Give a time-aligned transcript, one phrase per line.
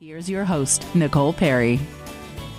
[0.00, 1.80] Here's your host, Nicole Perry.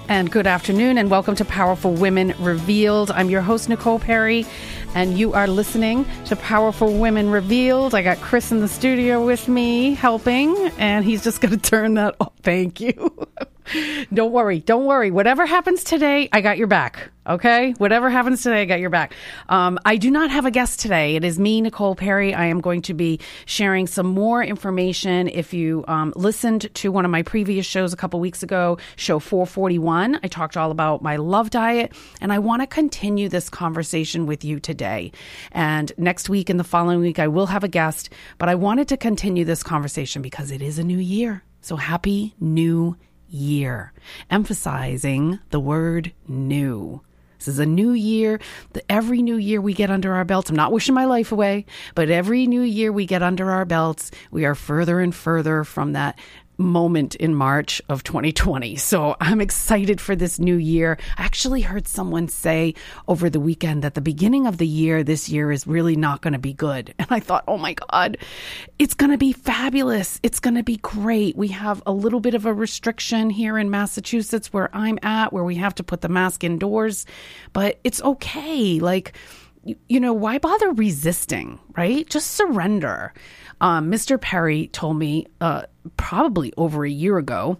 [0.09, 3.11] And good afternoon, and welcome to Powerful Women Revealed.
[3.11, 4.45] I'm your host, Nicole Perry,
[4.93, 7.95] and you are listening to Powerful Women Revealed.
[7.95, 11.93] I got Chris in the studio with me helping, and he's just going to turn
[11.93, 12.33] that off.
[12.43, 13.09] Thank you.
[14.13, 14.59] don't worry.
[14.59, 15.11] Don't worry.
[15.11, 17.11] Whatever happens today, I got your back.
[17.27, 17.73] Okay?
[17.77, 19.13] Whatever happens today, I got your back.
[19.49, 21.15] Um, I do not have a guest today.
[21.15, 22.33] It is me, Nicole Perry.
[22.33, 25.27] I am going to be sharing some more information.
[25.27, 29.19] If you um, listened to one of my previous shows a couple weeks ago, show
[29.19, 34.25] 441, I talked all about my love diet, and I want to continue this conversation
[34.25, 35.11] with you today.
[35.51, 38.87] And next week and the following week, I will have a guest, but I wanted
[38.87, 41.43] to continue this conversation because it is a new year.
[41.61, 43.08] So happy new year,
[44.29, 47.01] emphasizing the word new.
[47.37, 48.39] This is a new year.
[48.89, 50.49] Every new year we get under our belts.
[50.49, 54.11] I'm not wishing my life away, but every new year we get under our belts,
[54.29, 56.19] we are further and further from that
[56.59, 58.75] moment in March of 2020.
[58.75, 60.97] So I'm excited for this new year.
[61.17, 62.75] I actually heard someone say
[63.07, 66.33] over the weekend that the beginning of the year this year is really not going
[66.33, 66.93] to be good.
[67.09, 68.17] And I thought, oh my God,
[68.77, 70.19] it's going to be fabulous.
[70.21, 71.35] It's going to be great.
[71.35, 75.45] We have a little bit of a restriction here in Massachusetts where I'm at, where
[75.45, 77.05] we have to put the mask indoors,
[77.53, 78.79] but it's okay.
[78.79, 79.13] Like,
[79.87, 82.07] you know, why bother resisting, right?
[82.09, 83.13] Just surrender.
[83.61, 84.19] Um, Mr.
[84.19, 85.63] Perry told me uh,
[85.97, 87.57] probably over a year ago,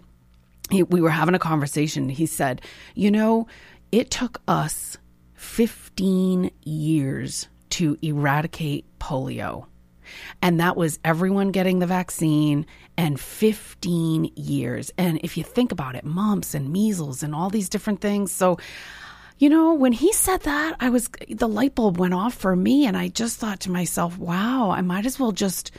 [0.70, 2.08] he, we were having a conversation.
[2.08, 2.62] He said,
[2.94, 3.46] You know,
[3.92, 4.96] it took us
[5.34, 9.66] 15 years to eradicate polio.
[10.42, 14.92] And that was everyone getting the vaccine and 15 years.
[14.98, 18.32] And if you think about it, mumps and measles and all these different things.
[18.32, 18.58] So,
[19.40, 22.84] you know, when he said that, I was, the light bulb went off for me.
[22.84, 25.70] And I just thought to myself, wow, I might as well just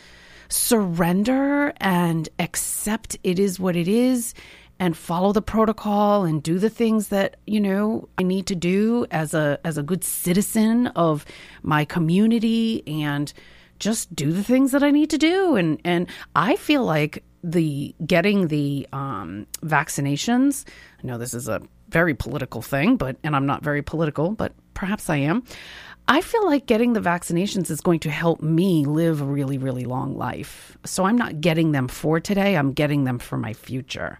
[0.49, 4.33] surrender and accept it is what it is
[4.79, 9.05] and follow the protocol and do the things that you know I need to do
[9.11, 11.23] as a as a good citizen of
[11.61, 13.31] my community and
[13.79, 17.95] just do the things that I need to do and and I feel like the
[18.05, 20.65] getting the um, vaccinations
[21.01, 24.53] I know this is a very political thing but and I'm not very political but
[24.73, 25.43] perhaps I am
[26.07, 29.85] I feel like getting the vaccinations is going to help me live a really, really
[29.85, 30.77] long life.
[30.83, 34.19] So I'm not getting them for today, I'm getting them for my future.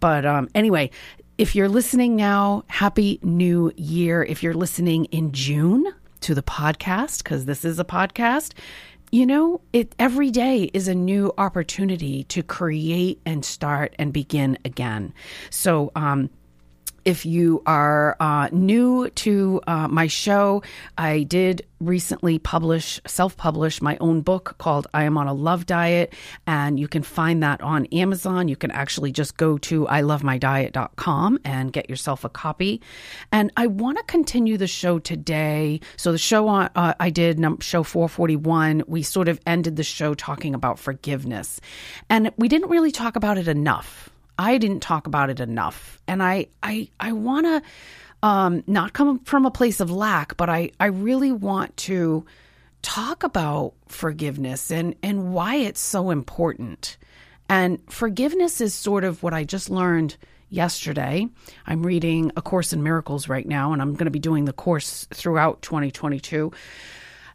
[0.00, 0.90] But um, anyway,
[1.38, 4.22] if you're listening now, happy new year.
[4.22, 5.86] If you're listening in June
[6.20, 8.52] to the podcast, because this is a podcast,
[9.10, 14.58] you know, it every day is a new opportunity to create and start and begin
[14.64, 15.14] again.
[15.48, 16.28] So, um,
[17.04, 20.62] if you are uh, new to uh, my show,
[20.98, 25.66] I did recently publish, self publish my own book called I Am on a Love
[25.66, 26.14] Diet.
[26.46, 28.48] And you can find that on Amazon.
[28.48, 32.80] You can actually just go to ilovemydiet.com and get yourself a copy.
[33.32, 35.80] And I want to continue the show today.
[35.96, 40.14] So, the show on, uh, I did, show 441, we sort of ended the show
[40.14, 41.60] talking about forgiveness.
[42.08, 46.00] And we didn't really talk about it enough I didn't talk about it enough.
[46.08, 47.62] And I I I want to
[48.26, 52.24] um, not come from a place of lack, but I I really want to
[52.80, 56.96] talk about forgiveness and and why it's so important.
[57.50, 60.16] And forgiveness is sort of what I just learned
[60.48, 61.28] yesterday.
[61.66, 64.54] I'm reading A Course in Miracles right now, and I'm going to be doing the
[64.54, 66.50] course throughout 2022.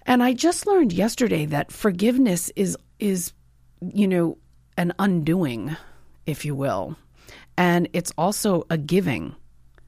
[0.07, 3.31] And I just learned yesterday that forgiveness is is
[3.79, 4.39] you know
[4.75, 5.77] an undoing
[6.25, 6.95] if you will.
[7.57, 9.35] And it's also a giving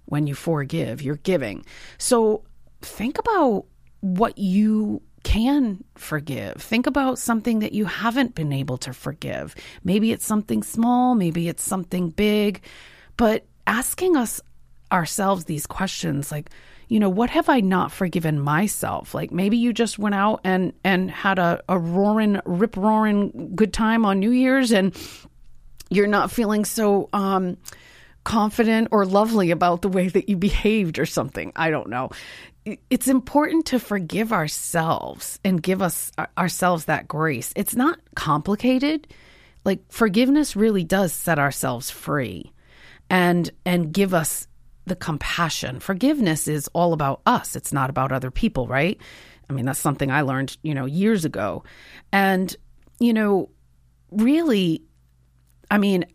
[0.05, 1.65] when you forgive, you're giving.
[1.97, 2.43] So
[2.81, 3.65] think about
[3.99, 6.55] what you can forgive.
[6.55, 9.55] Think about something that you haven't been able to forgive.
[9.83, 12.61] Maybe it's something small, maybe it's something big,
[13.17, 14.39] but asking us
[14.91, 16.49] ourselves these questions like,
[16.87, 19.13] you know, what have I not forgiven myself?
[19.13, 23.73] Like maybe you just went out and and had a, a roaring, rip roaring good
[23.73, 24.95] time on New Year's and
[25.89, 27.57] you're not feeling so um,
[28.23, 31.51] confident or lovely about the way that you behaved or something.
[31.55, 32.09] I don't know.
[32.89, 37.53] It's important to forgive ourselves and give us ourselves that grace.
[37.55, 39.07] It's not complicated.
[39.63, 42.51] Like forgiveness really does set ourselves free
[43.09, 44.47] and and give us
[44.85, 45.79] the compassion.
[45.79, 47.55] Forgiveness is all about us.
[47.55, 48.99] It's not about other people, right?
[49.49, 51.63] I mean, that's something I learned, you know, years ago.
[52.11, 52.53] And
[52.99, 53.49] you know,
[54.11, 54.81] really
[55.69, 56.05] I mean,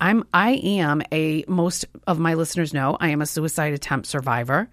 [0.00, 4.68] I'm I am a most of my listeners know I am a suicide attempt survivor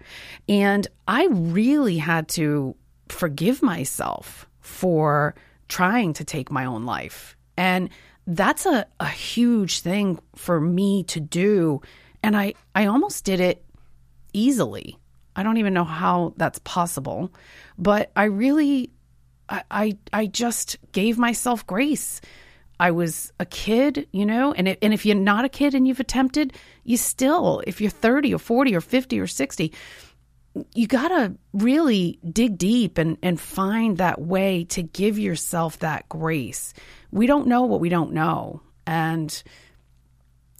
[0.48, 2.74] and I really had to
[3.08, 5.34] forgive myself for
[5.68, 7.36] trying to take my own life.
[7.56, 7.90] And
[8.26, 11.80] that's a, a huge thing for me to do.
[12.22, 13.64] And I, I almost did it
[14.32, 14.98] easily.
[15.34, 17.32] I don't even know how that's possible,
[17.78, 18.90] but I really,
[19.48, 22.20] I, I, I just gave myself grace.
[22.80, 25.86] I was a kid, you know, and it, and if you're not a kid and
[25.86, 29.72] you've attempted, you still, if you're 30 or 40 or 50 or 60,
[30.74, 36.08] you got to really dig deep and, and find that way to give yourself that
[36.08, 36.72] grace.
[37.12, 38.62] We don't know what we don't know.
[38.86, 39.42] And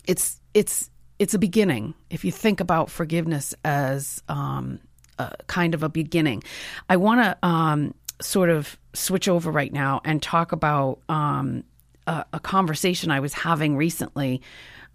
[0.07, 1.95] it's, it's, it's a beginning.
[2.11, 4.79] If you think about forgiveness as um,
[5.19, 6.43] a kind of a beginning,
[6.87, 11.65] I want to um, sort of switch over right now and talk about um,
[12.11, 14.43] a, a conversation I was having recently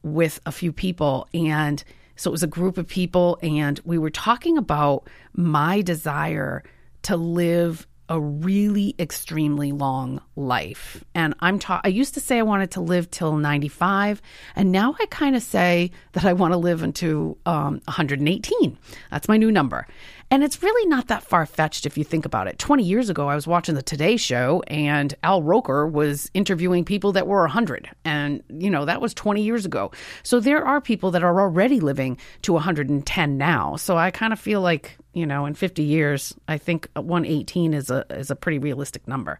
[0.04, 1.28] with a few people.
[1.34, 1.84] And
[2.18, 6.64] so it was a group of people, and we were talking about my desire
[7.04, 11.04] to live a really extremely long life.
[11.16, 14.22] And I'm ta- I used to say I wanted to live till 95,
[14.56, 18.78] and now I kind of say that I want to live into um, 118.
[19.10, 19.88] That's my new number.
[20.32, 22.58] And it's really not that far fetched if you think about it.
[22.58, 27.12] 20 years ago, I was watching the Today Show and Al Roker was interviewing people
[27.14, 27.90] that were 100.
[28.04, 29.92] And, you know, that was 20 years ago.
[30.24, 33.76] So there are people that are already living to 110 now.
[33.76, 37.90] So I kind of feel like, you know, in 50 years, I think 118 is
[37.90, 39.40] a, is a pretty realistic number.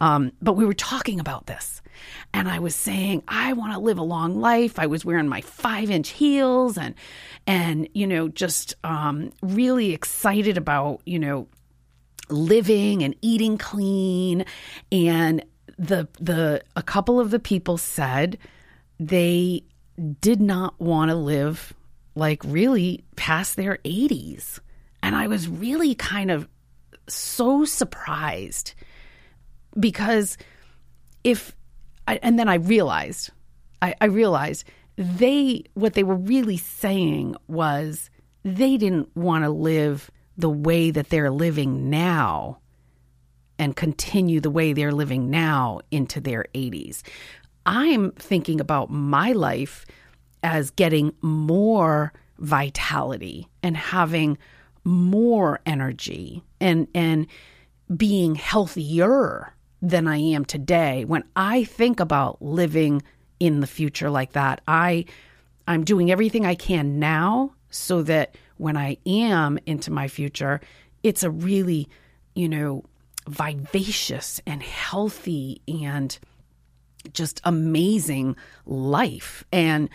[0.00, 1.82] Um, but we were talking about this
[2.32, 4.78] and I was saying I want to live a long life.
[4.78, 6.94] I was wearing my five inch heels and
[7.46, 11.48] and you know just um, really excited about you know
[12.28, 14.44] living and eating clean.
[14.92, 15.44] And
[15.78, 18.38] the the a couple of the people said
[18.98, 19.62] they
[20.20, 21.72] did not want to live
[22.14, 24.60] like really past their 80s.
[25.06, 26.48] And I was really kind of
[27.06, 28.74] so surprised
[29.78, 30.36] because
[31.22, 31.54] if
[32.08, 33.30] I, and then I realized,
[33.80, 34.64] I, I realized
[34.96, 38.10] they, what they were really saying was
[38.42, 42.58] they didn't want to live the way that they're living now
[43.60, 47.02] and continue the way they're living now into their 80s.
[47.64, 49.86] I'm thinking about my life
[50.42, 54.36] as getting more vitality and having
[54.86, 57.26] more energy and and
[57.94, 59.52] being healthier
[59.82, 61.04] than I am today.
[61.04, 63.02] When I think about living
[63.40, 65.04] in the future like that, I
[65.66, 70.60] I'm doing everything I can now so that when I am into my future,
[71.02, 71.88] it's a really,
[72.34, 72.84] you know,
[73.28, 76.16] vivacious and healthy and
[77.12, 78.36] just amazing
[78.66, 79.44] life.
[79.52, 79.90] And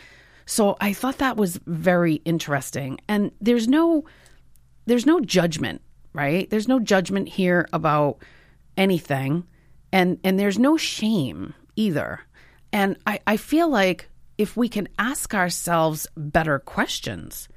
[0.45, 2.99] so I thought that was very interesting.
[3.07, 4.03] And there's no
[4.91, 6.49] there's no judgment, right?
[6.49, 8.17] There's no judgment here about
[8.75, 9.45] anything
[9.91, 12.19] and and there's no shame either
[12.73, 17.49] and I, I feel like if we can ask ourselves better questions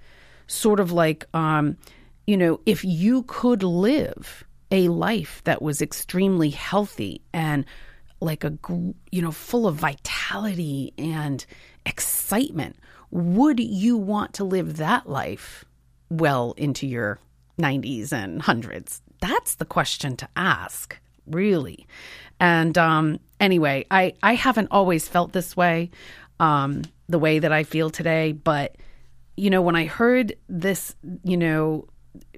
[0.46, 1.76] sort of like um
[2.26, 7.64] you know if you could live a life that was extremely healthy and
[8.20, 8.58] like a
[9.12, 11.46] you know full of vitality and
[11.86, 12.76] excitement
[13.10, 15.64] would you want to live that life
[16.18, 17.18] well into your
[17.60, 21.86] 90s and hundreds that's the question to ask really
[22.40, 25.90] and um, anyway, I, I haven't always felt this way,
[26.40, 28.32] um, the way that I feel today.
[28.32, 28.76] But,
[29.36, 31.86] you know, when I heard this, you know,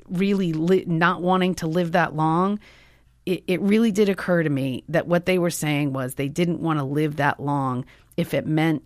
[0.08, 2.58] really li- not wanting to live that long,
[3.24, 6.60] it, it really did occur to me that what they were saying was they didn't
[6.60, 7.84] want to live that long
[8.16, 8.84] if it meant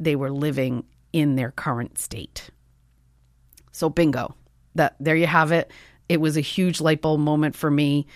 [0.00, 2.50] they were living in their current state.
[3.76, 4.34] So, bingo.
[4.74, 5.70] That there you have it.
[6.08, 8.06] It was a huge light bulb moment for me.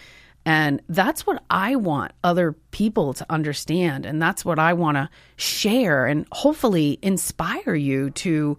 [0.47, 4.07] And that's what I want other people to understand.
[4.07, 8.57] And that's what I want to share and hopefully inspire you to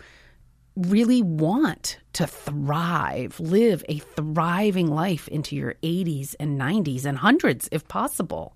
[0.75, 7.67] really want to thrive, live a thriving life into your 80s and 90s and hundreds
[7.72, 8.55] if possible.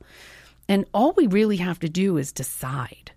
[0.70, 3.12] And all we really have to do is decide.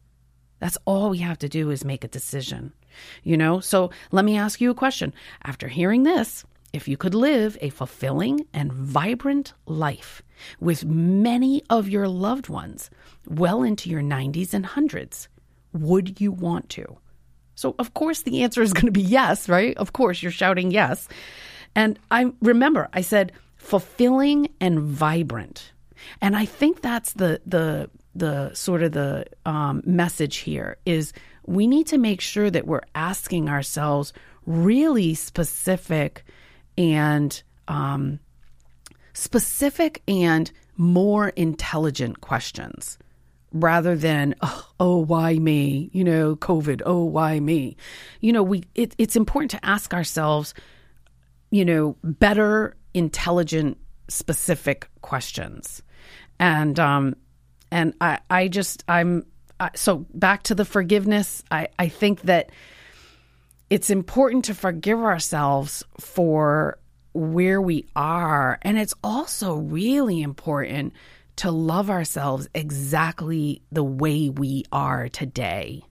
[0.58, 2.72] That's all we have to do is make a decision.
[3.22, 5.12] You know, so let me ask you a question.
[5.44, 10.22] After hearing this, if you could live a fulfilling and vibrant life
[10.60, 12.90] with many of your loved ones
[13.26, 15.28] well into your 90s and hundreds,
[15.72, 16.98] would you want to?
[17.54, 19.76] So, of course, the answer is going to be yes, right?
[19.76, 21.08] Of course, you're shouting yes.
[21.74, 25.72] And I remember I said fulfilling and vibrant.
[26.20, 31.12] And I think that's the, the, the sort of the um, message here is
[31.48, 34.12] we need to make sure that we're asking ourselves
[34.44, 36.24] really specific
[36.76, 38.20] and um,
[39.14, 42.98] specific and more intelligent questions.
[43.52, 47.74] rather than oh, oh, why me you know covid oh why me
[48.20, 50.52] you know we it, it's important to ask ourselves
[51.50, 53.78] you know better intelligent
[54.08, 55.82] specific questions
[56.38, 57.16] and um
[57.70, 59.24] and i i just i'm
[59.74, 62.50] So back to the forgiveness i i think that
[63.70, 66.78] it's important to forgive ourselves for
[67.12, 70.92] where we are and it's also really important
[71.38, 75.82] to love ourselves exactly the way we are today.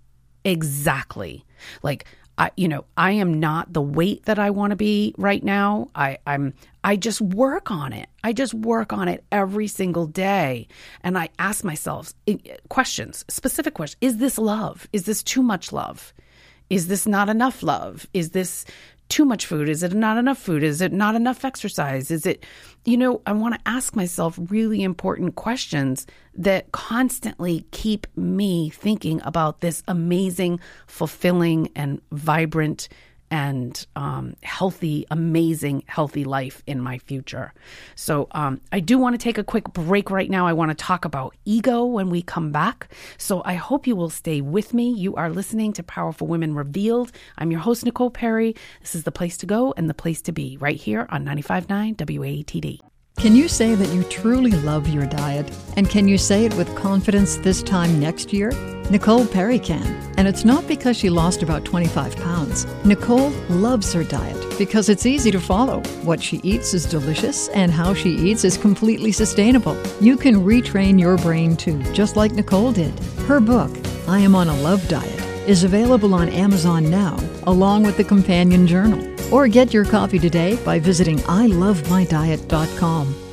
[0.44, 1.46] Exactly.
[1.82, 2.06] Like
[2.38, 5.90] I you know, I am not the weight that I want to be right now.
[5.96, 6.54] I I'm
[6.84, 8.10] I just work on it.
[8.24, 10.68] I just work on it every single day.
[11.02, 12.38] And I ask myself eh,
[12.70, 13.98] questions, specific questions.
[14.02, 14.88] Is this love?
[14.94, 16.14] Is this too much love?
[16.70, 18.08] Is this not enough love?
[18.14, 18.66] Is this
[19.10, 19.70] too much food?
[19.70, 20.64] Is it not enough food?
[20.64, 22.12] Is it not enough exercise?
[22.12, 22.44] Is it,
[22.86, 29.22] you know, I want to ask myself really important questions that constantly keep me thinking
[29.24, 32.90] about this amazing, fulfilling, and vibrant
[33.30, 37.54] and um, healthy, amazing, healthy life in my future.
[37.96, 40.48] So, um, I do want to take a quick break right now.
[40.48, 42.94] I want to talk about ego when we come back.
[43.18, 44.92] So, I hope you will stay with me.
[44.92, 47.12] You are listening to Powerful Women Revealed.
[47.38, 48.56] I'm your host, Nicole Perry.
[48.82, 51.96] This is the place to go and the place to be right here on 95.9
[51.96, 52.80] WATD.
[53.18, 55.52] Can you say that you truly love your diet?
[55.76, 58.52] And can you say it with confidence this time next year?
[58.90, 59.86] Nicole Perry can.
[60.18, 62.66] And it's not because she lost about 25 pounds.
[62.86, 65.82] Nicole loves her diet because it's easy to follow.
[66.04, 69.78] What she eats is delicious, and how she eats is completely sustainable.
[70.00, 72.98] You can retrain your brain too, just like Nicole did.
[73.28, 73.72] Her book,
[74.08, 78.66] I Am on a Love Diet, is available on Amazon now, along with the companion
[78.66, 79.06] journal.
[79.34, 83.27] Or get your copy today by visiting ilovemydiet.com.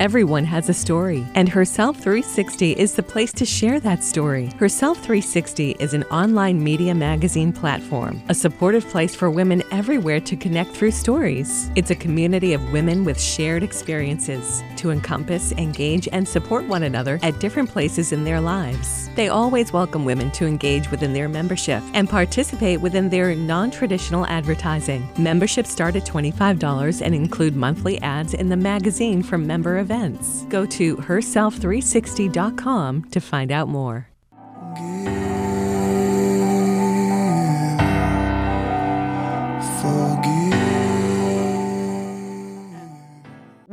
[0.00, 4.46] Everyone has a story, and Herself 360 is the place to share that story.
[4.58, 10.34] Herself 360 is an online media magazine platform, a supportive place for women everywhere to
[10.34, 11.70] connect through stories.
[11.76, 17.20] It's a community of women with shared experiences to encompass, engage, and support one another
[17.22, 19.08] at different places in their lives.
[19.14, 24.26] They always welcome women to engage within their membership and participate within their non traditional
[24.26, 25.08] advertising.
[25.16, 30.44] Memberships start at $25 and include monthly ads in the magazine from member events.
[30.48, 34.08] Go to herself360.com to find out more.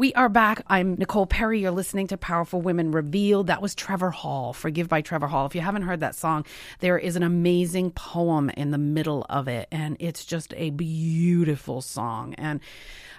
[0.01, 0.63] We are back.
[0.65, 1.59] I'm Nicole Perry.
[1.59, 3.45] You're listening to Powerful Women Revealed.
[3.45, 5.45] That was Trevor Hall, Forgive by Trevor Hall.
[5.45, 6.43] If you haven't heard that song,
[6.79, 11.81] there is an amazing poem in the middle of it, and it's just a beautiful
[11.81, 12.33] song.
[12.39, 12.61] And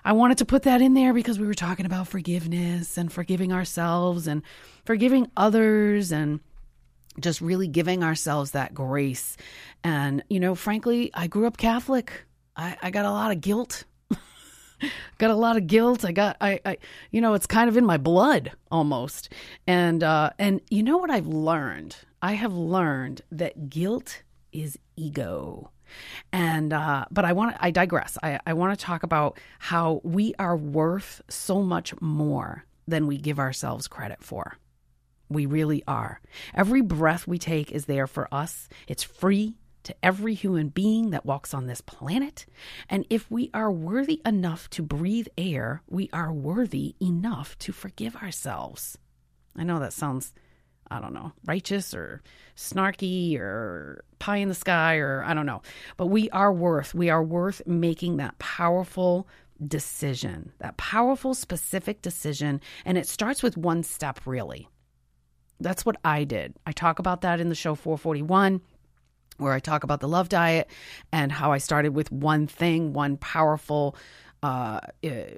[0.04, 3.52] I wanted to put that in there because we were talking about forgiveness and forgiving
[3.52, 4.42] ourselves and
[4.84, 6.40] forgiving others and
[7.20, 9.36] just really giving ourselves that grace.
[9.84, 12.24] And, you know, frankly, I grew up Catholic.
[12.56, 13.84] I, I got a lot of guilt
[15.18, 16.04] got a lot of guilt.
[16.04, 16.76] I got I, I
[17.10, 19.32] you know, it's kind of in my blood almost.
[19.66, 21.96] And uh and you know what I've learned?
[22.20, 24.22] I have learned that guilt
[24.52, 25.70] is ego.
[26.32, 28.18] And uh but I want I digress.
[28.22, 33.18] I I want to talk about how we are worth so much more than we
[33.18, 34.56] give ourselves credit for.
[35.28, 36.20] We really are.
[36.54, 38.68] Every breath we take is there for us.
[38.86, 42.46] It's free to every human being that walks on this planet.
[42.88, 48.16] And if we are worthy enough to breathe air, we are worthy enough to forgive
[48.16, 48.98] ourselves.
[49.56, 50.32] I know that sounds,
[50.90, 52.22] I don't know, righteous or
[52.56, 55.62] snarky or pie in the sky or I don't know.
[55.96, 59.28] But we are worth, we are worth making that powerful
[59.66, 62.60] decision, that powerful, specific decision.
[62.84, 64.68] And it starts with one step, really.
[65.60, 66.54] That's what I did.
[66.66, 68.60] I talk about that in the show 441
[69.38, 70.68] where I talk about the love diet
[71.12, 73.96] and how I started with one thing, one powerful
[74.42, 75.36] uh, eh,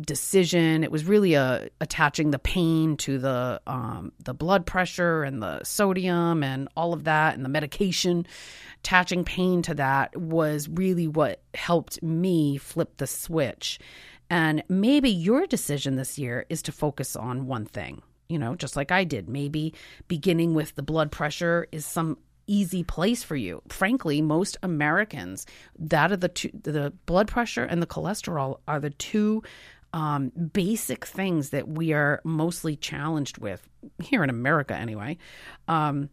[0.00, 0.84] decision.
[0.84, 5.42] It was really a uh, attaching the pain to the um, the blood pressure and
[5.42, 8.26] the sodium and all of that and the medication.
[8.80, 13.78] Attaching pain to that was really what helped me flip the switch.
[14.30, 18.76] And maybe your decision this year is to focus on one thing you know, just
[18.76, 19.28] like I did.
[19.28, 19.74] Maybe
[20.06, 22.18] beginning with the blood pressure is some
[22.48, 23.62] easy place for you.
[23.68, 25.46] Frankly, most Americans,
[25.78, 29.42] that are the two, the blood pressure and the cholesterol are the two
[29.92, 33.68] um, basic things that we are mostly challenged with
[34.02, 35.16] here in America, anyway.
[35.66, 36.10] Um,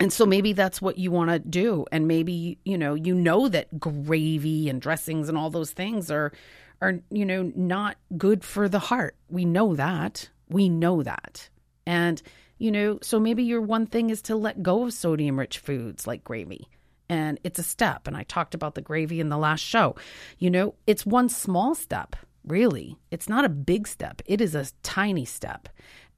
[0.00, 3.48] and so maybe that's what you want to do, and maybe you know you know
[3.48, 6.32] that gravy and dressings and all those things are
[6.80, 9.16] are you know not good for the heart.
[9.28, 10.30] We know that.
[10.48, 11.48] We know that,
[11.84, 12.22] and
[12.58, 16.06] You know, so maybe your one thing is to let go of sodium rich foods
[16.06, 16.68] like gravy.
[17.08, 18.06] And it's a step.
[18.06, 19.96] And I talked about the gravy in the last show.
[20.38, 22.98] You know, it's one small step, really.
[23.10, 25.68] It's not a big step, it is a tiny step.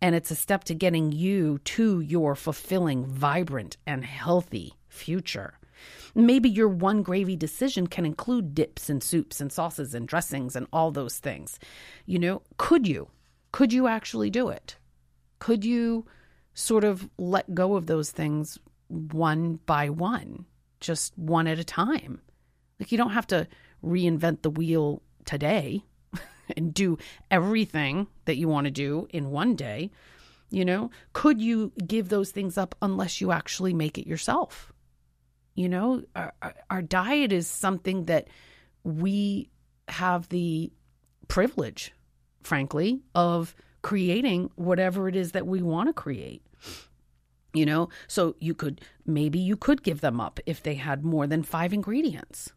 [0.02, 5.59] And it's a step to getting you to your fulfilling, vibrant, and healthy future.
[6.14, 10.66] Maybe your one gravy decision can include dips and soups and sauces and dressings and
[10.73, 11.59] all those things.
[12.06, 13.09] You know, could you?
[13.52, 14.76] Could you actually do it?
[15.38, 16.06] Could you
[16.54, 20.47] sort of let go of those things one by one,
[20.80, 22.21] just one at a time?
[22.78, 23.47] Like you don't have to
[23.85, 25.85] reinvent the wheel today
[26.57, 26.99] and do
[27.30, 29.90] everything that you want to do in one day.
[30.50, 34.73] You know, could you give those things up unless you actually make it yourself?
[35.54, 36.33] You know, our,
[36.69, 38.28] our diet is something that
[38.83, 39.50] we
[39.88, 40.73] have the
[41.28, 41.92] privilege,
[42.42, 46.42] frankly, of creating whatever it is that we want to create.
[47.52, 51.26] You know, so you could maybe you could give them up if they had more
[51.26, 52.52] than five ingredients.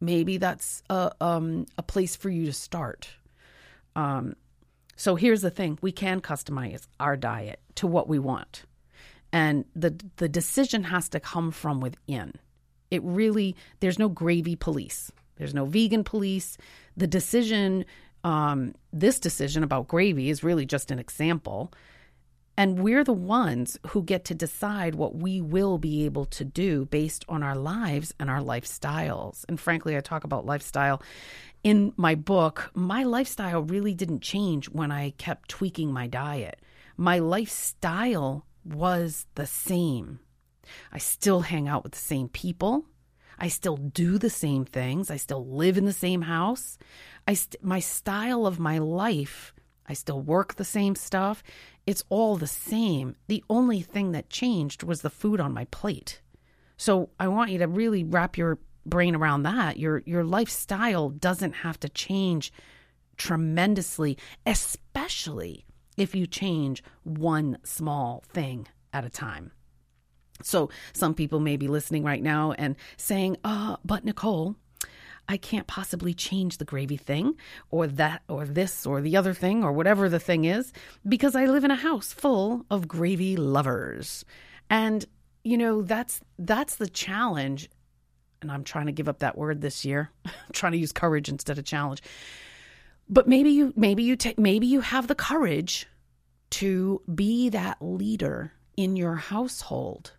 [0.00, 3.08] Maybe that's a um, a place for you to start.
[3.94, 4.34] Um,
[4.96, 8.64] so here's the thing: we can customize our diet to what we want,
[9.32, 12.32] and the the decision has to come from within.
[12.90, 15.12] It really there's no gravy police.
[15.36, 16.58] There's no vegan police.
[16.96, 17.84] The decision
[18.26, 21.72] um, this decision about gravy is really just an example.
[22.56, 26.86] And we're the ones who get to decide what we will be able to do
[26.86, 29.44] based on our lives and our lifestyles.
[29.48, 31.00] And frankly, I talk about lifestyle
[31.62, 32.72] in my book.
[32.74, 36.60] My lifestyle really didn't change when I kept tweaking my diet.
[36.96, 40.18] My lifestyle was the same.
[40.92, 42.86] I still hang out with the same people.
[43.38, 45.10] I still do the same things.
[45.10, 46.78] I still live in the same house.
[47.26, 49.52] I st- my style of my life,
[49.86, 51.42] I still work the same stuff.
[51.86, 53.16] It's all the same.
[53.28, 56.20] The only thing that changed was the food on my plate.
[56.76, 59.78] So I want you to really wrap your brain around that.
[59.78, 62.52] Your your lifestyle doesn't have to change
[63.16, 65.64] tremendously, especially
[65.96, 69.52] if you change one small thing at a time.
[70.42, 74.56] So some people may be listening right now and saying, "Uh, but Nicole,
[75.28, 77.36] I can't possibly change the gravy thing
[77.70, 80.72] or that or this or the other thing or whatever the thing is
[81.06, 84.24] because I live in a house full of gravy lovers.
[84.70, 85.04] And
[85.42, 87.68] you know, that's that's the challenge
[88.42, 90.10] and I'm trying to give up that word this year.
[90.24, 92.02] I'm trying to use courage instead of challenge.
[93.08, 95.86] But maybe you maybe you take maybe you have the courage
[96.50, 100.12] to be that leader in your household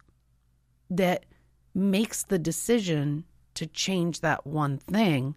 [0.89, 1.25] that
[1.73, 5.35] makes the decision to change that one thing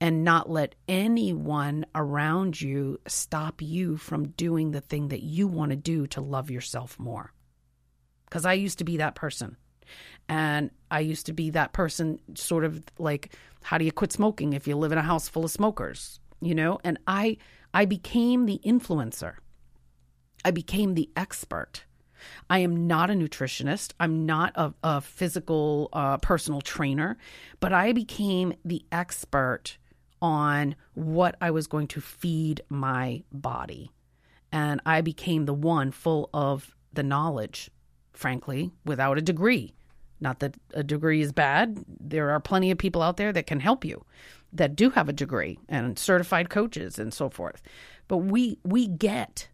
[0.00, 5.70] and not let anyone around you stop you from doing the thing that you want
[5.70, 7.32] to do to love yourself more.
[8.24, 9.56] Because I used to be that person.
[10.28, 14.52] And I used to be that person, sort of like, how do you quit smoking
[14.52, 16.20] if you live in a house full of smokers?
[16.40, 16.78] You know?
[16.84, 17.38] And I,
[17.72, 19.34] I became the influencer,
[20.44, 21.84] I became the expert.
[22.48, 23.92] I am not a nutritionist.
[24.00, 27.18] I'm not a, a physical uh, personal trainer,
[27.60, 29.78] but I became the expert
[30.20, 33.92] on what I was going to feed my body.
[34.50, 37.70] And I became the one full of the knowledge,
[38.12, 39.74] frankly, without a degree.
[40.20, 41.84] Not that a degree is bad.
[42.00, 44.04] There are plenty of people out there that can help you
[44.52, 47.62] that do have a degree and certified coaches and so forth.
[48.08, 49.48] But we we get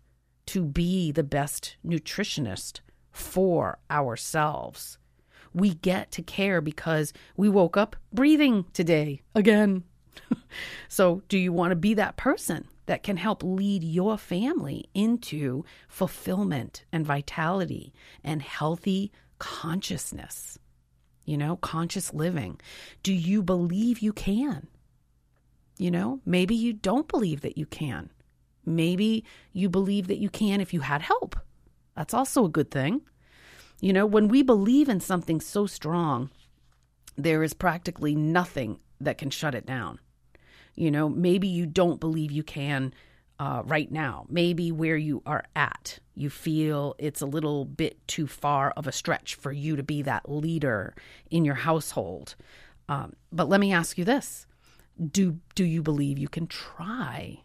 [0.47, 2.81] to be the best nutritionist
[3.11, 4.99] for ourselves.
[5.53, 9.85] We get to care because we woke up breathing today again.
[10.89, 15.65] so, do you want to be that person that can help lead your family into
[15.89, 20.59] fulfillment and vitality and healthy consciousness?
[21.25, 22.61] You know, conscious living.
[23.03, 24.67] Do you believe you can?
[25.79, 28.11] You know, maybe you don't believe that you can.
[28.67, 31.37] Maybe you believe that you can if you had help.
[31.97, 33.03] That's also a good thing.
[33.81, 36.31] You know, when we believe in something so strong,
[37.17, 40.01] there is practically nothing that can shut it down.
[40.75, 42.93] You know, maybe you don't believe you can
[43.39, 44.27] uh, right now.
[44.29, 48.93] Maybe where you are at, you feel it's a little bit too far of a
[48.93, 50.95] stretch for you to be that leader
[51.31, 52.37] in your household.
[52.89, 54.47] Um, but let me ask you this:
[55.11, 57.43] Do do you believe you can try?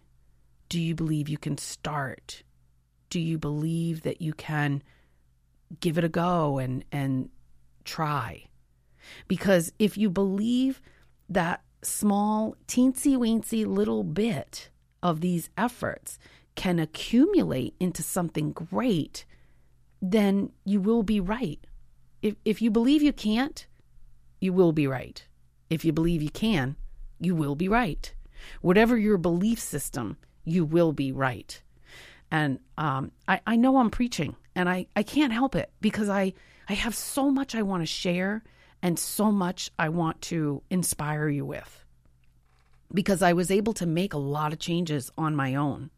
[0.69, 2.43] Do you believe you can start?
[3.09, 4.83] Do you believe that you can
[5.79, 7.29] give it a go and and
[7.83, 8.45] try?
[9.27, 10.81] Because if you believe
[11.27, 14.69] that small, teensy weensy little bit
[15.01, 16.19] of these efforts
[16.55, 19.25] can accumulate into something great,
[20.01, 21.59] then you will be right.
[22.21, 23.65] If, if you believe you can't,
[24.41, 25.25] you will be right.
[25.69, 26.75] If you believe you can,
[27.19, 28.13] you will be right.
[28.61, 30.17] Whatever your belief system,
[30.51, 31.61] you will be right.
[32.31, 36.33] And um, I, I know I'm preaching and I, I can't help it because I,
[36.67, 38.43] I have so much I want to share
[38.81, 41.83] and so much I want to inspire you with
[42.93, 45.89] because I was able to make a lot of changes on my own.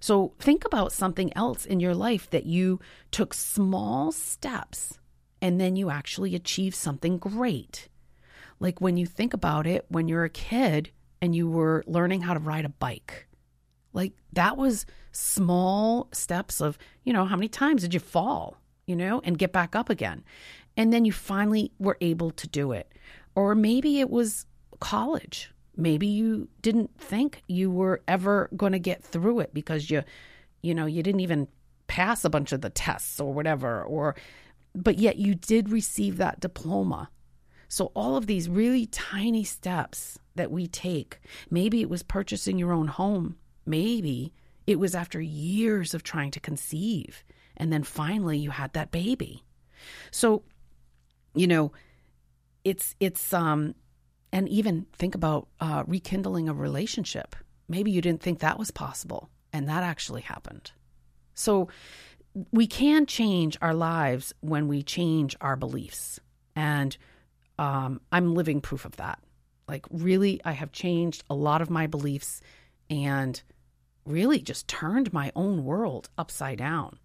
[0.00, 4.98] So think about something else in your life that you took small steps
[5.40, 7.88] and then you actually achieved something great.
[8.58, 10.90] Like when you think about it, when you're a kid
[11.20, 13.26] and you were learning how to ride a bike,
[13.92, 18.96] like that was small steps of, you know, how many times did you fall, you
[18.96, 20.24] know, and get back up again?
[20.76, 22.90] And then you finally were able to do it.
[23.34, 24.46] Or maybe it was
[24.80, 30.02] college maybe you didn't think you were ever going to get through it because you
[30.62, 31.48] you know you didn't even
[31.86, 34.14] pass a bunch of the tests or whatever or
[34.74, 37.10] but yet you did receive that diploma
[37.68, 42.72] so all of these really tiny steps that we take maybe it was purchasing your
[42.72, 44.32] own home maybe
[44.66, 47.24] it was after years of trying to conceive
[47.56, 49.42] and then finally you had that baby
[50.10, 50.42] so
[51.34, 51.72] you know
[52.64, 53.74] it's it's um
[54.32, 57.36] and even think about uh, rekindling a relationship.
[57.68, 60.72] Maybe you didn't think that was possible, and that actually happened.
[61.34, 61.68] So
[62.50, 66.18] we can change our lives when we change our beliefs.
[66.56, 66.96] And
[67.58, 69.18] um, I'm living proof of that.
[69.68, 72.40] Like, really, I have changed a lot of my beliefs
[72.88, 73.40] and
[74.04, 76.98] really just turned my own world upside down.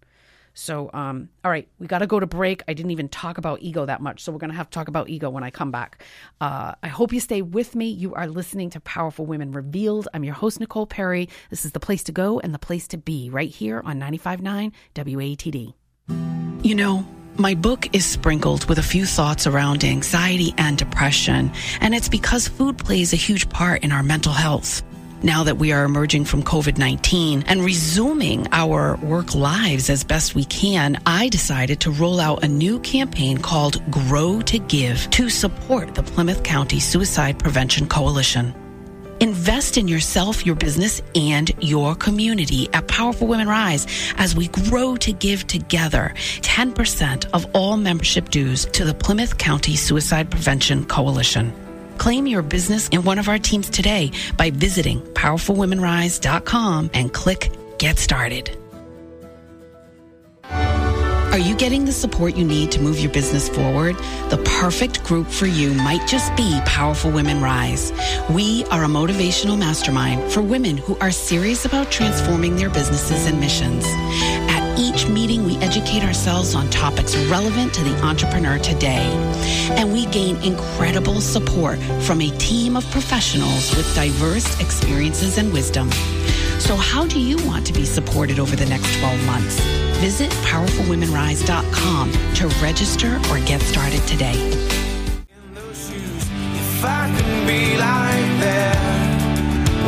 [0.58, 2.64] So, um, all right, we got to go to break.
[2.66, 4.88] I didn't even talk about ego that much, so we're going to have to talk
[4.88, 6.02] about ego when I come back.
[6.40, 7.88] Uh, I hope you stay with me.
[7.90, 10.08] You are listening to Powerful Women Revealed.
[10.12, 11.28] I'm your host, Nicole Perry.
[11.50, 14.72] This is the place to go and the place to be right here on 95.9
[14.96, 15.74] WATD.
[16.64, 17.06] You know,
[17.36, 22.48] my book is sprinkled with a few thoughts around anxiety and depression, and it's because
[22.48, 24.82] food plays a huge part in our mental health
[25.22, 30.34] now that we are emerging from COVID 19 and resuming our work lives as best
[30.34, 35.28] we can, I decided to roll out a new campaign called Grow to Give to
[35.28, 38.54] support the Plymouth County Suicide Prevention Coalition.
[39.20, 44.96] Invest in yourself, your business, and your community at Powerful Women Rise as we grow
[44.96, 51.67] to give together 10% of all membership dues to the Plymouth County Suicide Prevention Coalition.
[51.98, 57.98] Claim your business in one of our teams today by visiting powerfulwomenrise.com and click Get
[57.98, 58.56] Started.
[61.38, 63.96] Are you getting the support you need to move your business forward?
[64.28, 67.92] The perfect group for you might just be Powerful Women Rise.
[68.28, 73.38] We are a motivational mastermind for women who are serious about transforming their businesses and
[73.38, 73.84] missions.
[74.50, 74.57] At
[75.08, 79.06] meeting, we educate ourselves on topics relevant to the entrepreneur today.
[79.70, 85.90] And we gain incredible support from a team of professionals with diverse experiences and wisdom.
[86.58, 89.60] So, how do you want to be supported over the next 12 months?
[89.98, 94.36] Visit powerfulwomenrise.com to register or get started today.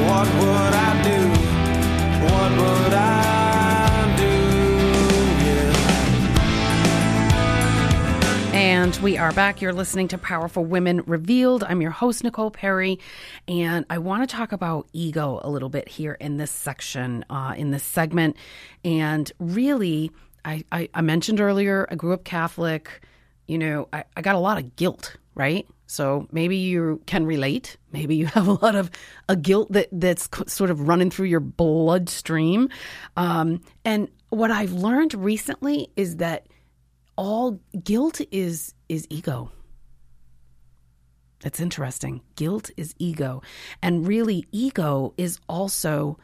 [0.06, 1.28] What would I do?
[2.24, 3.39] What would I
[8.60, 9.62] And we are back.
[9.62, 11.64] You're listening to Powerful Women Revealed.
[11.64, 12.98] I'm your host, Nicole Perry.
[13.48, 17.54] And I want to talk about ego a little bit here in this section, uh,
[17.56, 18.36] in this segment.
[18.84, 20.10] And really,
[20.44, 23.00] I, I, I mentioned earlier, I grew up Catholic.
[23.48, 25.66] You know, I, I got a lot of guilt, right?
[25.86, 27.78] So maybe you can relate.
[27.92, 28.90] Maybe you have a lot of
[29.26, 32.68] a guilt that that's sort of running through your bloodstream.
[33.16, 36.46] Um, and what I've learned recently is that
[37.20, 39.52] all guilt is is ego.
[41.42, 42.22] That's interesting.
[42.34, 43.42] Guilt is ego.
[43.82, 46.18] And really, ego is also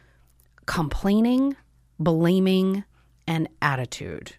[0.65, 1.55] complaining,
[1.99, 2.85] blaming,
[3.27, 4.37] and attitude.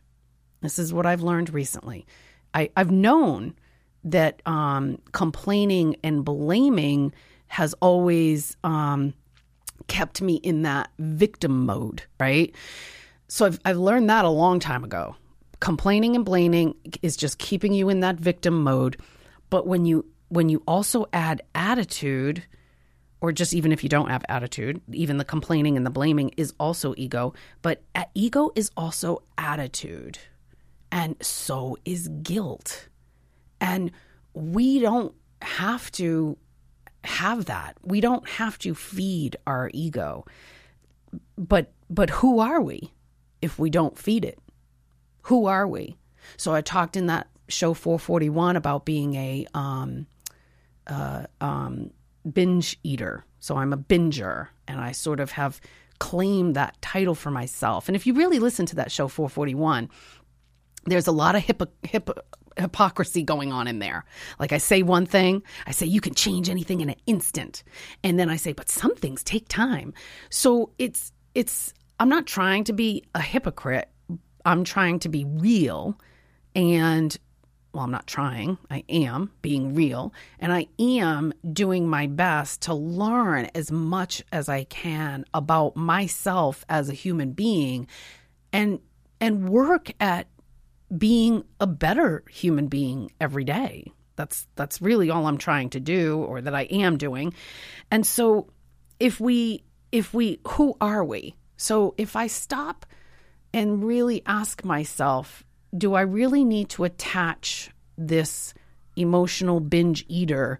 [0.61, 2.07] This is what I've learned recently.
[2.55, 3.53] I, I've known
[4.03, 7.13] that um, complaining and blaming
[7.47, 9.13] has always um,
[9.87, 12.53] kept me in that victim mode, right?
[13.27, 15.15] So I've, I've learned that a long time ago.
[15.59, 18.97] Complaining and blaming is just keeping you in that victim mode.
[19.49, 22.43] But when you when you also add attitude,
[23.21, 26.53] or just even if you don't have attitude, even the complaining and the blaming is
[26.59, 27.33] also ego.
[27.61, 27.81] But
[28.13, 30.19] ego is also attitude,
[30.91, 32.89] and so is guilt.
[33.59, 33.91] And
[34.33, 36.37] we don't have to
[37.03, 37.77] have that.
[37.81, 40.25] We don't have to feed our ego.
[41.37, 42.91] But but who are we
[43.41, 44.39] if we don't feed it?
[45.27, 45.97] Who are we?
[46.37, 50.07] So I talked in that show 441 about being a um,
[50.87, 51.91] uh, um,
[52.31, 53.25] binge eater.
[53.41, 55.59] So I'm a binger, and I sort of have
[55.99, 57.89] claimed that title for myself.
[57.89, 59.89] And if you really listen to that show 441,
[60.85, 62.09] there's a lot of hip, hip,
[62.55, 64.05] hypocrisy going on in there.
[64.39, 67.63] Like I say one thing, I say you can change anything in an instant.
[68.01, 69.93] And then I say, but some things take time.
[70.29, 73.89] So it's, it's, I'm not trying to be a hypocrite.
[74.47, 75.99] I'm trying to be real
[76.55, 77.15] and
[77.73, 82.73] well, I'm not trying, I am being real, and I am doing my best to
[82.73, 87.85] learn as much as I can about myself as a human being
[88.51, 88.79] and
[89.19, 90.27] and work at
[90.97, 93.91] being a better human being every day.
[94.15, 97.33] That's that's really all I'm trying to do or that I am doing.
[97.91, 98.49] And so
[98.99, 101.35] if we if we who are we?
[101.57, 102.85] So if I stop
[103.57, 105.43] and really ask myself
[105.75, 108.53] do I really need to attach this
[108.95, 110.59] emotional binge eater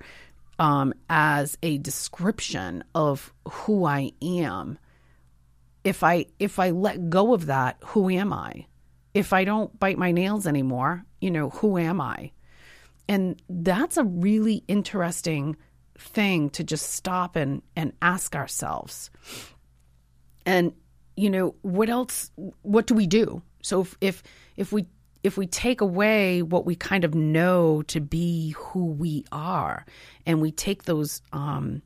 [0.58, 4.80] um, as a description of who I am?
[5.84, 8.66] If I if I let go of that, who am I?
[9.14, 12.32] If I don't bite my nails anymore, you know, who am I?
[13.08, 15.56] And that's a really interesting
[16.00, 19.12] thing to just stop and and ask ourselves.
[20.48, 20.74] And
[21.18, 23.42] you know, what else what do we do?
[23.62, 24.24] So if if,
[24.56, 24.86] if we
[25.24, 29.86] if we take away what we kind of know to be who we are
[30.26, 31.82] and we take those um,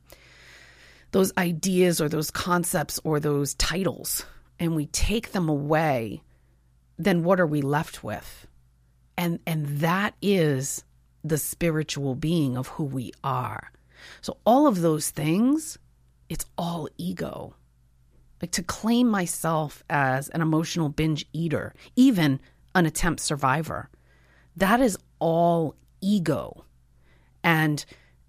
[1.10, 4.24] those ideas or those concepts or those titles
[4.60, 6.22] and we take them away
[6.98, 8.46] then what are we left with?
[9.16, 10.84] And and that is
[11.24, 13.72] the spiritual being of who we are.
[14.20, 15.78] So all of those things
[16.28, 17.54] it's all ego
[18.42, 22.40] like to claim myself as an emotional binge eater even
[22.74, 23.88] an attempt survivor.
[24.56, 26.64] That is all ego.
[27.44, 27.84] And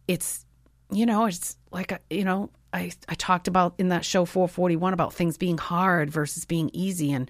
[0.07, 0.45] it's,
[0.91, 4.93] you know, it's like, uh, you know, I, I talked about in that show 441
[4.93, 7.11] about things being hard versus being easy.
[7.11, 7.29] And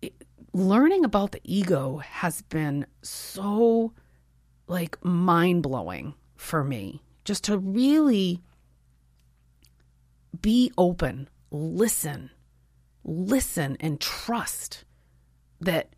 [0.00, 0.14] it,
[0.52, 3.92] learning about the ego has been so
[4.66, 8.42] like mind blowing for me just to really
[10.40, 12.30] be open, listen,
[13.04, 14.84] listen, and trust
[15.60, 15.94] that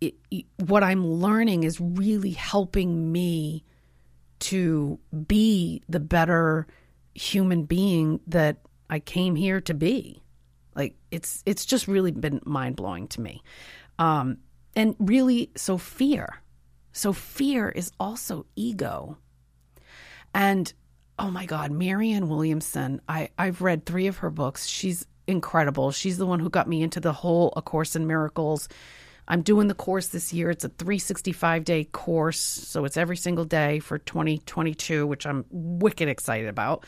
[0.00, 0.14] it,
[0.56, 3.64] what I'm learning is really helping me
[4.40, 6.66] to be the better
[7.14, 8.58] human being that
[8.90, 10.22] I came here to be.
[10.74, 13.42] Like it's it's just really been mind blowing to me,
[13.98, 14.38] um,
[14.74, 16.42] and really so fear.
[16.92, 19.18] So fear is also ego,
[20.34, 20.72] and
[21.18, 23.00] oh my God, Marianne Williamson.
[23.08, 24.66] I I've read three of her books.
[24.66, 25.90] She's incredible.
[25.90, 28.68] She's the one who got me into the whole A Course in Miracles.
[29.26, 30.50] I'm doing the course this year.
[30.50, 32.40] It's a 365 day course.
[32.40, 36.84] So it's every single day for 2022, which I'm wicked excited about.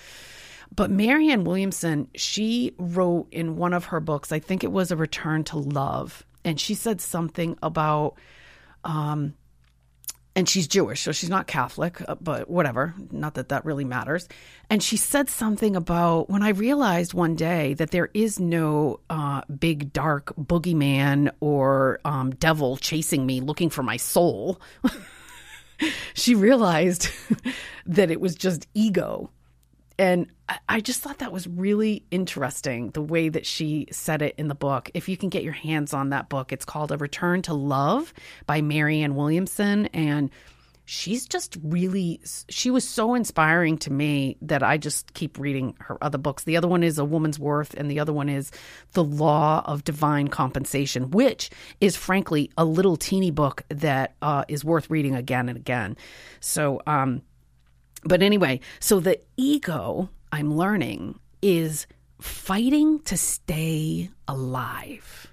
[0.75, 4.97] But Marianne Williamson, she wrote in one of her books, I think it was A
[4.97, 8.15] Return to Love, and she said something about
[8.85, 9.35] um,
[10.37, 12.95] and she's Jewish, so she's not Catholic, uh, but whatever.
[13.11, 14.29] Not that that really matters.
[14.69, 19.41] And she said something about when I realized one day that there is no uh,
[19.59, 24.61] big dark boogeyman or um, devil chasing me looking for my soul.
[26.15, 27.09] she realized
[27.87, 29.31] that it was just ego
[29.99, 30.27] and
[30.69, 34.55] I just thought that was really interesting the way that she said it in the
[34.55, 34.91] book.
[34.95, 38.13] If you can get your hands on that book, it's called A Return to Love
[38.47, 39.87] by Marianne Williamson.
[39.87, 40.31] And
[40.85, 46.03] she's just really, she was so inspiring to me that I just keep reading her
[46.05, 46.45] other books.
[46.45, 48.53] The other one is A Woman's Worth, and the other one is
[48.93, 54.65] The Law of Divine Compensation, which is frankly a little teeny book that uh, is
[54.65, 55.97] worth reading again and again.
[56.41, 57.23] So, um,
[58.07, 61.87] but anyway, so the ego I'm learning is
[62.21, 65.27] fighting to stay alive.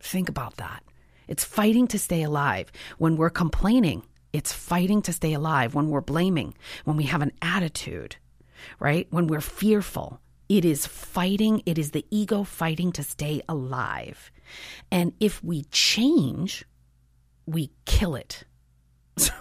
[0.00, 0.82] Think about that.
[1.26, 2.72] It's fighting to stay alive.
[2.96, 5.74] When we're complaining, it's fighting to stay alive.
[5.74, 8.16] When we're blaming, when we have an attitude,
[8.80, 9.06] right?
[9.10, 14.30] When we're fearful, it is fighting, it is the ego fighting to stay alive.
[14.90, 16.64] And if we change,
[17.46, 18.44] we kill it.
[19.28, 19.32] So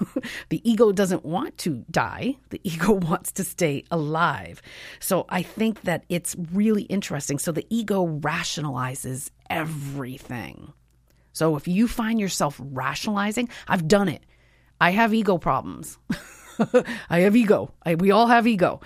[0.49, 2.37] the ego doesn't want to die.
[2.49, 4.61] The ego wants to stay alive.
[4.99, 7.39] So I think that it's really interesting.
[7.39, 10.73] So the ego rationalizes everything.
[11.33, 14.23] So if you find yourself rationalizing, I've done it.
[14.81, 15.97] I have ego problems.
[17.09, 17.71] I have ego.
[17.85, 18.81] I, we all have ego.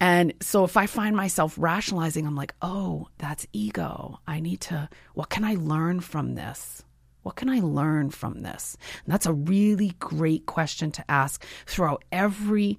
[0.00, 4.20] And so if I find myself rationalizing, I'm like, oh, that's ego.
[4.26, 6.84] I need to, what can I learn from this?
[7.26, 8.76] What can I learn from this?
[9.04, 12.78] And that's a really great question to ask throughout every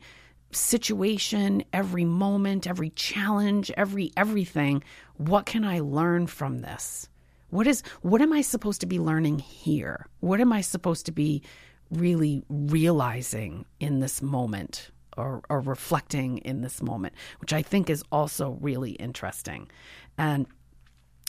[0.52, 4.86] situation, every moment, every challenge, every everything.
[5.18, 7.10] What can I learn from this?
[7.50, 10.08] What is what am I supposed to be learning here?
[10.22, 11.44] What am I supposed to be
[11.92, 18.02] really realizing in this moment or, or reflecting in this moment, which I think is
[18.14, 19.70] also really interesting.
[20.18, 20.48] And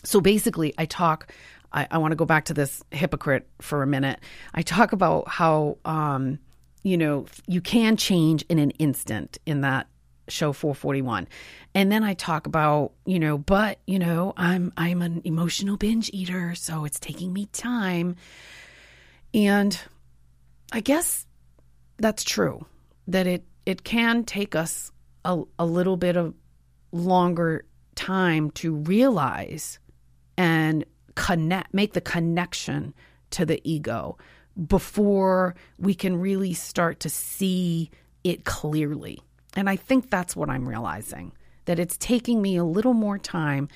[0.04, 1.32] so basically, I talk,
[1.72, 4.20] I, I want to go back to this hypocrite for a minute.
[4.54, 6.38] I talk about how, um,
[6.82, 9.88] you know, you can change in an instant in that
[10.30, 11.26] show 441
[11.74, 16.10] and then i talk about you know but you know i'm i'm an emotional binge
[16.12, 18.14] eater so it's taking me time
[19.32, 19.80] and
[20.70, 21.26] i guess
[21.96, 22.66] that's true
[23.06, 24.92] that it it can take us
[25.24, 26.34] a, a little bit of
[26.92, 29.78] longer time to realize
[30.36, 30.84] and
[31.18, 32.94] connect make the connection
[33.30, 34.16] to the ego
[34.68, 37.90] before we can really start to see
[38.22, 39.20] it clearly.
[39.56, 41.32] And I think that's what I'm realizing
[41.64, 43.68] that it's taking me a little more time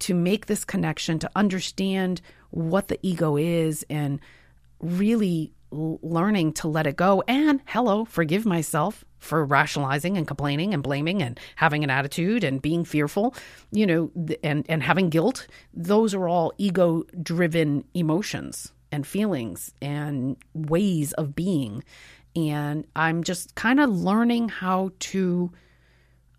[0.00, 4.18] to make this connection, to understand what the ego is, and
[4.80, 7.22] really learning to let it go.
[7.28, 12.62] And hello, forgive myself for rationalizing and complaining and blaming and having an attitude and
[12.62, 13.34] being fearful,
[13.72, 14.10] you know,
[14.42, 15.46] and, and having guilt.
[15.74, 21.82] Those are all ego driven emotions and feelings and ways of being.
[22.34, 25.50] And I'm just kind of learning how to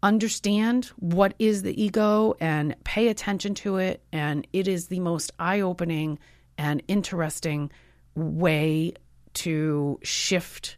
[0.03, 4.03] understand what is the ego and pay attention to it.
[4.11, 6.19] And it is the most eye opening
[6.57, 7.71] and interesting
[8.15, 8.93] way
[9.33, 10.76] to shift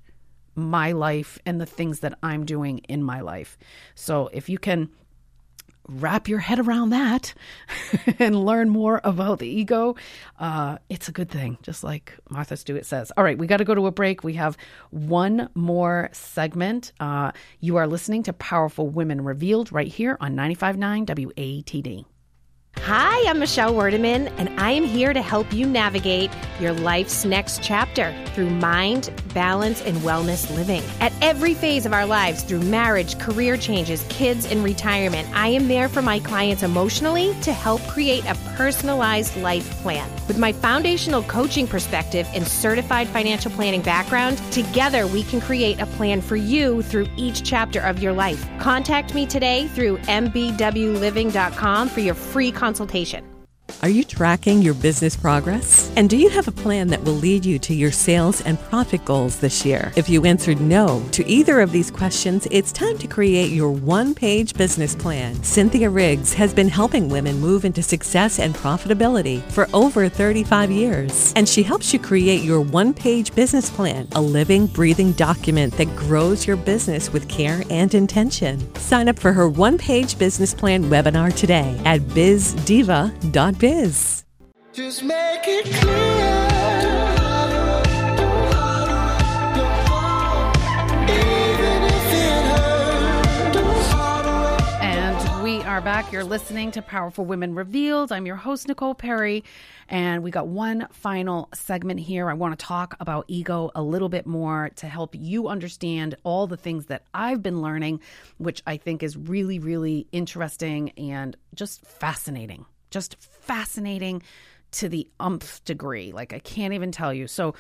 [0.60, 3.58] my life and the things that I'm doing in my life.
[3.96, 4.90] So if you can
[5.90, 7.34] wrap your head around that
[8.20, 9.96] and learn more about the ego,
[10.40, 13.12] uh, it's a good thing, just like Martha Stewart says.
[13.18, 14.24] All right, we got to go to a break.
[14.24, 14.58] We have
[14.92, 16.94] one more segment.
[17.00, 22.06] Uh, you are listening to Powerful Women Revealed right here on 95.9 WATD.
[22.78, 27.62] Hi, I'm Michelle Werdeman, and I am here to help you navigate your life's next
[27.62, 30.82] chapter through mind, balance, and wellness living.
[31.00, 35.68] At every phase of our lives, through marriage, career changes, kids, and retirement, I am
[35.68, 40.10] there for my clients emotionally to help create a personalized life plan.
[40.28, 45.86] With my foundational coaching perspective and certified financial planning background, together we can create a
[45.86, 48.48] plan for you through each chapter of your life.
[48.60, 53.39] Contact me today through mbwliving.com for your free consultation.
[53.82, 55.90] Are you tracking your business progress?
[55.96, 59.06] And do you have a plan that will lead you to your sales and profit
[59.06, 59.94] goals this year?
[59.96, 64.14] If you answered no to either of these questions, it's time to create your one
[64.14, 65.42] page business plan.
[65.44, 71.32] Cynthia Riggs has been helping women move into success and profitability for over 35 years.
[71.38, 75.96] And she helps you create your one page business plan, a living, breathing document that
[75.96, 78.60] grows your business with care and intention.
[78.76, 82.02] Sign up for her one page business plan webinar today at
[83.60, 84.26] bizdiva.biz.
[84.72, 86.48] Just make it clear.
[91.10, 93.94] Even if it hurts.
[94.82, 96.12] And we are back.
[96.12, 98.12] You're listening to Powerful Women Revealed.
[98.12, 99.44] I'm your host, Nicole Perry.
[99.90, 102.30] And we got one final segment here.
[102.30, 106.46] I want to talk about ego a little bit more to help you understand all
[106.46, 108.02] the things that I've been learning,
[108.38, 112.66] which I think is really, really interesting and just fascinating.
[112.90, 114.24] Just fascinating
[114.72, 116.12] to the umph degree.
[116.12, 117.28] Like, I can't even tell you.
[117.28, 117.56] So,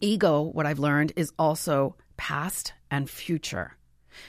[0.00, 3.76] ego, what I've learned, is also past and future.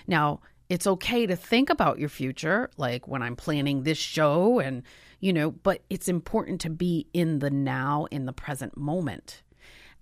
[0.07, 4.83] Now, it's okay to think about your future, like when I'm planning this show, and,
[5.19, 9.43] you know, but it's important to be in the now, in the present moment.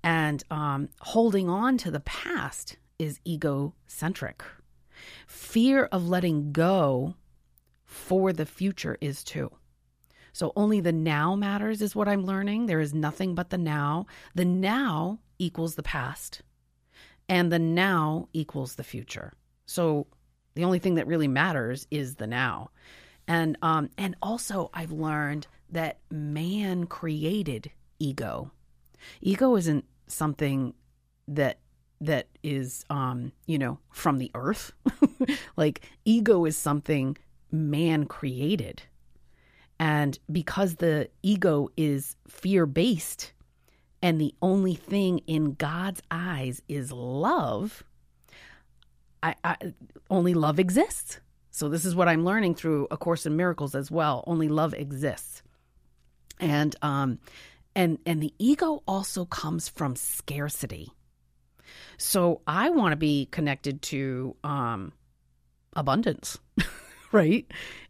[0.04, 4.44] And um, holding on to the past is egocentric.
[5.28, 7.16] Fear of letting go
[7.86, 9.52] for the future is too.
[10.34, 12.66] So only the now matters, is what I'm learning.
[12.66, 14.08] There is nothing but the now.
[14.34, 16.42] The now equals the past,
[17.30, 19.34] and the now equals the future.
[19.66, 20.08] So
[20.56, 22.72] the only thing that really matters is the now.
[23.28, 28.52] And um, and also I've learned that man created ego.
[29.22, 30.74] Ego isn't something
[31.28, 31.60] that
[32.02, 34.74] that is um, you know, from the earth.
[35.56, 37.18] like ego is something
[37.52, 38.84] man created.
[39.84, 43.34] And because the ego is fear based
[44.02, 47.84] and the only thing in God's eyes is love,
[49.22, 49.58] I, I,
[50.10, 51.20] only love exists.
[51.52, 54.24] So this is what I'm learning through A Course in Miracles as well.
[54.26, 55.44] Only love exists.
[56.40, 57.20] And um,
[57.76, 60.94] and and the ego also comes from scarcity.
[61.98, 64.94] So I want to be connected to um,
[65.74, 66.40] abundance,
[67.12, 67.46] right?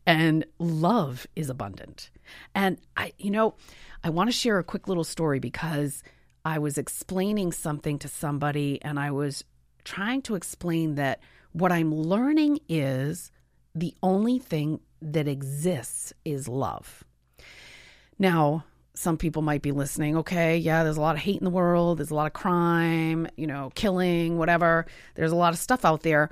[0.06, 2.10] And love is abundant.
[2.54, 3.56] And I, you know,
[4.04, 6.04] I want to share a quick little story because
[6.44, 9.46] I was explaining something to somebody and I was
[9.86, 11.22] trying to explain that
[11.54, 13.32] what I'm learning is
[13.76, 17.04] the only thing that exists is love.
[18.20, 20.18] Now, some people might be listening.
[20.18, 21.98] Okay, yeah, there's a lot of hate in the world.
[21.98, 24.86] There's a lot of crime, you know, killing, whatever.
[25.16, 26.30] There's a lot of stuff out there,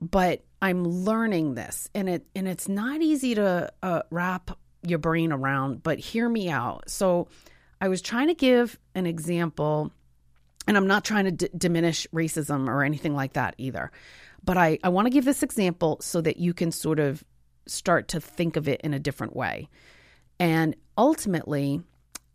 [0.00, 4.50] but I'm learning this, and it and it's not easy to uh, wrap
[4.82, 5.82] your brain around.
[5.82, 6.90] But hear me out.
[6.90, 7.28] So,
[7.80, 9.90] I was trying to give an example,
[10.66, 13.90] and I'm not trying to d- diminish racism or anything like that either.
[14.44, 17.24] But I I want to give this example so that you can sort of
[17.66, 19.68] start to think of it in a different way.
[20.38, 21.82] And ultimately,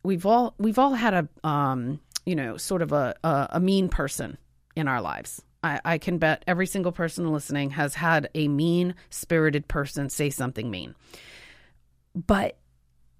[0.04, 3.90] we've all we've all had a um, you know sort of a, a, a mean
[3.90, 4.38] person
[4.76, 5.42] in our lives.
[5.66, 10.30] I, I can bet every single person listening has had a mean spirited person say
[10.30, 10.94] something mean.
[12.14, 12.60] But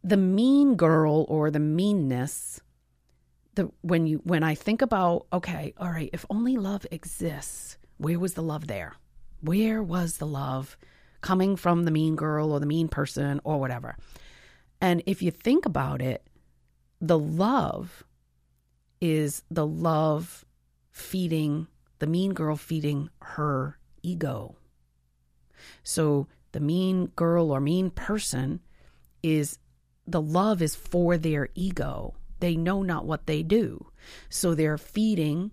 [0.04, 2.62] the mean girl or the meanness
[3.56, 8.20] the when you when I think about okay, all right, if only love exists, where
[8.20, 8.94] was the love there?
[9.42, 10.78] Where was the love
[11.22, 13.98] coming from the mean girl or the mean person or whatever?
[14.82, 16.28] And if you think about it,
[17.02, 18.04] the love
[19.02, 20.46] is the love
[20.92, 21.68] feeding
[22.00, 24.56] the mean girl feeding her ego.
[25.84, 28.62] So the mean girl or mean person
[29.24, 29.60] is
[30.08, 32.16] the love is for their ego.
[32.40, 33.88] They know not what they do.
[34.30, 35.52] So they're feeding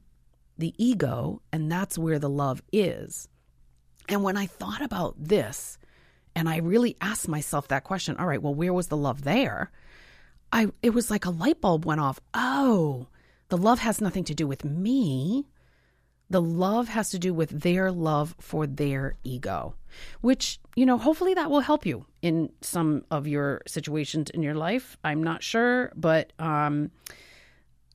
[0.58, 3.28] the ego, and that's where the love is.
[4.08, 5.78] And when I thought about this,
[6.34, 9.70] and I really asked myself that question, all right, well, where was the love there?
[10.52, 12.20] I it was like a light bulb went off.
[12.34, 13.08] Oh,
[13.48, 15.46] the love has nothing to do with me.
[16.32, 19.74] The love has to do with their love for their ego,
[20.22, 24.54] which, you know, hopefully that will help you in some of your situations in your
[24.54, 24.96] life.
[25.04, 26.90] I'm not sure, but um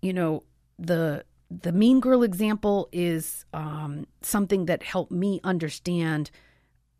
[0.03, 0.43] you know,
[0.77, 6.29] the the mean girl example is um, something that helped me understand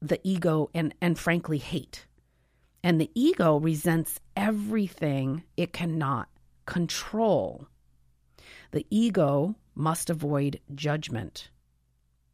[0.02, 2.08] the ego and and frankly hate.
[2.84, 6.30] And the ego resents everything it cannot
[6.66, 7.68] control.
[8.72, 11.50] The ego must avoid judgment.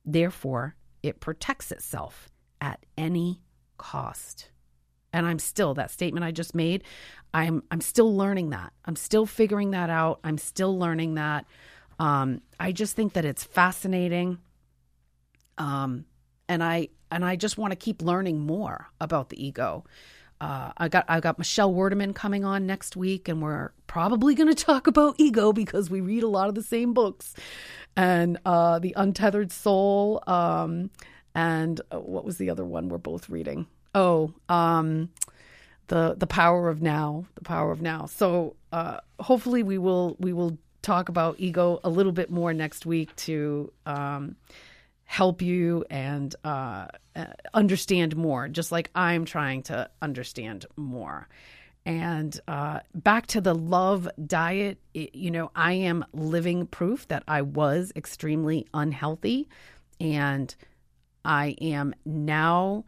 [0.05, 2.29] Therefore, it protects itself
[2.61, 3.41] at any
[3.77, 4.49] cost.
[5.11, 6.83] And I'm still that statement I just made,
[7.33, 8.73] I'm I'm still learning that.
[8.85, 10.19] I'm still figuring that out.
[10.23, 11.45] I'm still learning that.
[11.99, 14.39] Um, I just think that it's fascinating.
[15.57, 16.05] Um,
[16.47, 19.85] and I and I just want to keep learning more about the ego.
[20.43, 24.53] Uh, I got I got Michelle Werdeman coming on next week, and we're probably going
[24.53, 27.33] to talk about ego because we read a lot of the same books,
[27.95, 30.89] and uh, the Untethered Soul, um,
[31.33, 33.67] and uh, what was the other one we're both reading?
[33.95, 35.11] Oh, um,
[35.87, 38.05] the the Power of Now, the Power of Now.
[38.07, 42.85] So uh, hopefully we will we will talk about ego a little bit more next
[42.85, 43.71] week to.
[43.85, 44.35] Um,
[45.13, 51.29] help you and uh, uh, understand more, just like I'm trying to understand more.
[51.85, 57.21] And uh, back to the love diet, it, you know, I am living proof that
[57.27, 59.49] I was extremely unhealthy.
[59.99, 60.55] And
[61.23, 62.83] I am now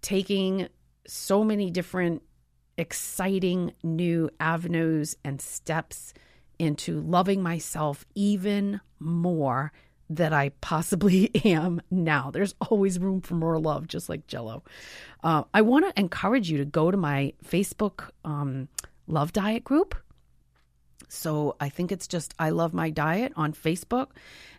[0.00, 0.68] taking
[1.08, 2.22] so many different
[2.76, 6.14] exciting new avenues and steps
[6.60, 9.72] into loving myself even more
[10.10, 12.30] that I possibly am now.
[12.30, 14.62] There's always room for more love, just like Jello.
[15.22, 18.68] Uh, I want to encourage you to go to my Facebook um,
[19.06, 19.94] Love Diet group.
[21.08, 24.08] So I think it's just I Love My Diet on Facebook.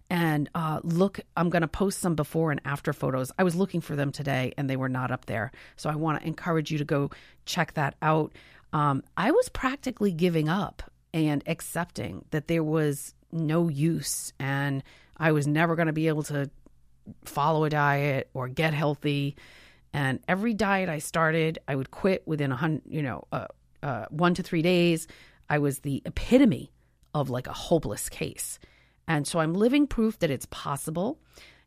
[0.10, 3.32] And uh, look, I'm going to post some before and after photos.
[3.38, 5.52] I was looking for them today and they were not up there.
[5.76, 7.12] So I want to encourage you to go
[7.46, 8.34] check that out.
[8.74, 10.82] Um, I was practically giving up
[11.14, 14.84] and accepting that there was no use and
[15.20, 16.50] I was never going to be able to
[17.26, 19.36] follow a diet or get healthy.
[19.94, 23.48] And every diet I started, I would quit within a hundred, you know, uh,
[23.82, 25.08] uh, one to three days.
[25.50, 26.72] I was the epitome
[27.14, 28.60] of like a hopeless case.
[29.08, 31.20] And so I'm living proof that it's possible.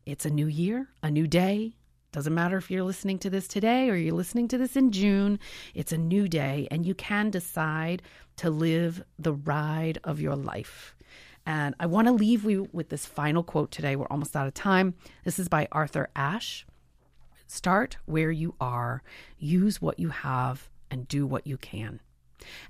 [0.05, 1.75] It's a new year, a new day.
[2.13, 5.39] Doesn't matter if you're listening to this today or you're listening to this in June.
[5.73, 8.03] It's a new day, and you can decide
[8.37, 10.92] to live the ride of your life.
[11.45, 13.95] And I want to leave you with this final quote today.
[13.95, 14.95] We're almost out of time.
[15.23, 16.65] This is by Arthur Ashe.
[17.47, 19.03] Start where you are,
[19.37, 21.99] use what you have, and do what you can.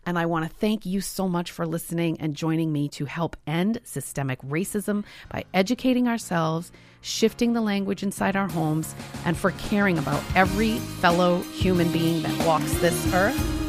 [0.06, 3.38] And I want to thank you so much for listening and joining me to help
[3.48, 6.72] end systemic racism by educating ourselves,
[7.02, 8.94] shifting the language inside our homes,
[9.26, 13.63] and for caring about every fellow human being that walks this earth.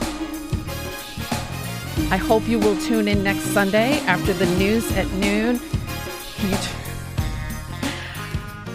[2.11, 5.61] I hope you will tune in next Sunday after the news at noon.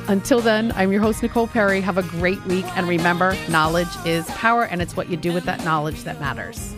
[0.07, 1.81] Until then, I'm your host, Nicole Perry.
[1.81, 2.65] Have a great week.
[2.75, 6.73] And remember, knowledge is power, and it's what you do with that knowledge that matters.